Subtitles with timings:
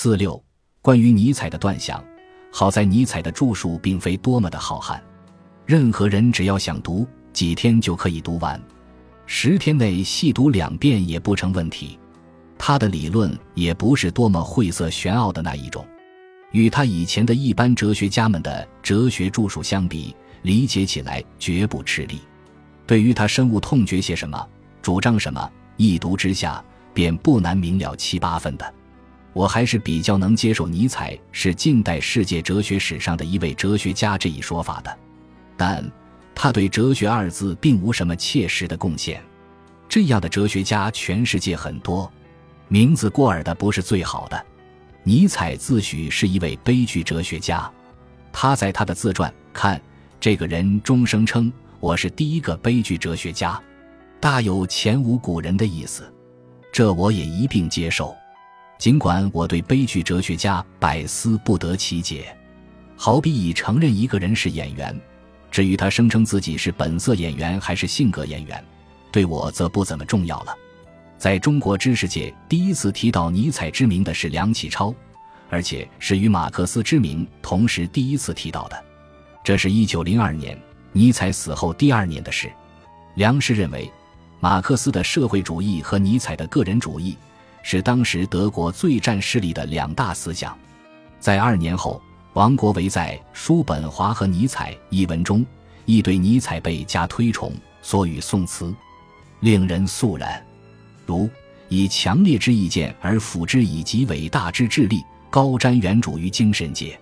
[0.00, 0.40] 四六，
[0.80, 2.00] 关于尼采的断想，
[2.52, 5.00] 好在尼采的著述并非多么的浩瀚，
[5.66, 8.62] 任何人只要想读，几天就可以读完，
[9.26, 11.98] 十天内细读两遍也不成问题。
[12.56, 15.84] 他的理论也不是多么晦涩玄奥的那一种，
[16.52, 22.20] 与他以前的一般哲学家们的哲学著述相比，理解起来绝不吃力。
[22.86, 24.48] 对于他深恶痛绝些什么，
[24.80, 28.74] 主张什么，一读之下便不难明了七八分的。
[29.32, 34.98] 我还是比较能接受尼采是近代世界哲学史上的一位哲学家这一说法的，
[35.56, 35.88] 但
[36.34, 39.22] 他对“哲学”二字并无什么切实的贡献。
[39.88, 42.10] 这样的哲学家全世界很多，
[42.68, 44.46] 名字过耳的不是最好的。
[45.02, 47.70] 尼采自诩是一位悲剧哲学家，
[48.32, 49.80] 他在他的自传看
[50.20, 53.60] 这个人终声称：“我是第一个悲剧哲学家”，
[54.20, 56.12] 大有前无古人的意思。
[56.72, 58.14] 这我也一并接受。
[58.78, 62.34] 尽管我对悲剧哲学家百思不得其解，
[62.96, 64.98] 好比以承认一个人是演员，
[65.50, 68.64] 至于他声称自己是本色演员还是性格演员，
[69.10, 70.54] 对我则不怎么重要了。
[71.18, 74.94] 在中国知识界第一次提到尼采之名的是梁启超，
[75.50, 78.84] 而且是与马克思之名同时第一次提到的，
[79.42, 80.56] 这是一九零二年
[80.92, 82.48] 尼采死后第二年的事。
[83.16, 83.90] 梁氏认为，
[84.38, 87.16] 马克思的社会主义和尼采的个人主义。
[87.70, 90.56] 是当时德国最占势力的两大思想。
[91.20, 92.00] 在二年后，
[92.32, 95.44] 王国维在《叔本华和尼采》一文中，
[95.84, 97.52] 亦对尼采倍加推崇，
[97.82, 98.74] 所语宋词，
[99.40, 100.42] 令人肃然。
[101.04, 101.28] 如
[101.68, 106.98] 以强烈之意见而辅之以极伟大之智力，高瞻远瞩于精神界，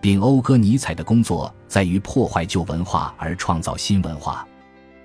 [0.00, 4.44] 并讴歌尼采的工作在于破坏旧文化而创造新文化。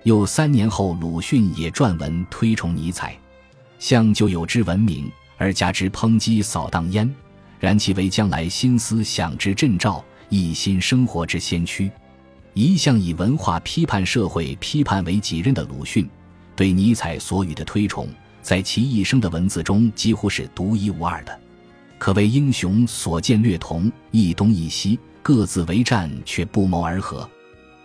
[0.01, 3.15] 又三年后，鲁迅也撰文推崇尼采。
[3.87, 7.07] 向旧有之文明而加之抨击扫荡焉，
[7.59, 11.91] 然其为将来新思想之振照，一心生活之先驱。
[12.55, 16.09] 一向以文化批判社会、批判为己任的鲁迅，
[16.55, 18.09] 对尼采所语的推崇，
[18.41, 21.39] 在其一生的文字中几乎是独一无二的，
[21.99, 27.29] 可谓英雄所见略同，一东一西，各自为战，却不谋而合。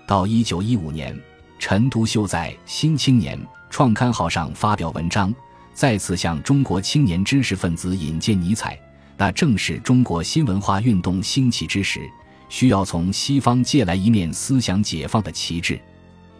[0.06, 1.15] 到一九一五年，
[1.59, 3.38] 陈独秀在《新青年》
[3.69, 5.31] 创刊号上发表文章。
[5.72, 8.78] 再次向中国青年知识分子引荐尼采，
[9.16, 12.00] 那正是中国新文化运动兴起之时，
[12.48, 15.81] 需要从西方借来一面思想解放的旗帜。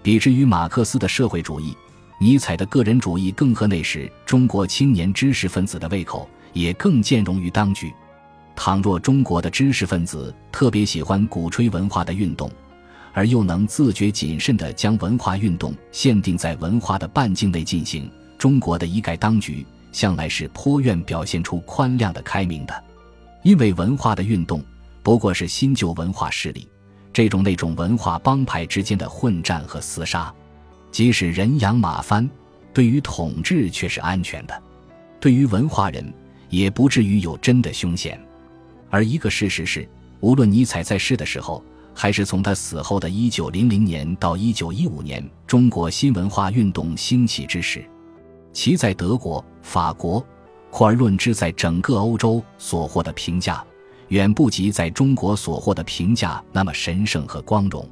[0.03, 1.75] 比之于马克思的社会主义，
[2.19, 7.93] 尼采的个人主义更合那时中国青年知识分子的胃口，也更兼容于当局。
[8.57, 12.51] 倘若中国的知识分子特别喜欢鼓吹文化的运动，
[13.15, 18.11] 而又能自觉谨慎地将文化运动限定在文化的半径内进行。
[18.41, 22.85] 中国的一概当局向来是颇愿表现出宽谅的开明的，
[23.43, 24.65] 因为文化的运动
[25.03, 26.67] 不过是新旧文化势力
[27.13, 30.33] 这种那种文化帮派之间的混战和厮杀，
[30.91, 32.27] 即使人仰马翻，
[32.73, 34.63] 对于统治却是安全的，
[35.21, 36.11] 对于文化人
[36.49, 38.19] 也不至于有真的凶险。
[38.89, 39.87] 而一个事实是，
[40.21, 41.63] 无论尼采在世的时候，
[41.95, 47.85] 还是从他死后的一九零零年到一九一五年，中国新文化运动兴起之时。
[48.53, 50.25] 其在德国、法国，
[50.71, 53.65] 或而论之，在整个欧洲所获的评价，
[54.09, 57.89] 远不及在中国所获的评价那么神圣和光荣。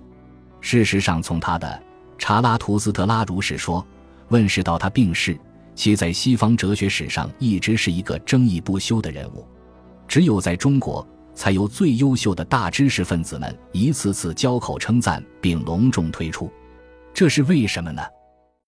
[0.60, 1.68] 事实上，从他的
[2.18, 3.80] 《查拉图斯特拉如是说》
[4.28, 5.38] 问世到他病逝，
[5.74, 9.46] 其在西方哲学史上一直是一个争议不休的人物。
[10.08, 16.50] 只有在中国，才由最优秀的大知识分子们一次次交口称赞并隆重推出。
[17.14, 18.02] 这是为什么呢？